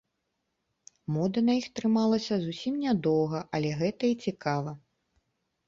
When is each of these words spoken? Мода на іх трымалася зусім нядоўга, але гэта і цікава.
Мода 1.17 1.39
на 1.49 1.53
іх 1.59 1.67
трымалася 1.81 2.35
зусім 2.47 2.73
нядоўга, 2.87 3.45
але 3.61 3.69
гэта 3.85 4.03
і 4.17 4.19
цікава. 4.27 4.71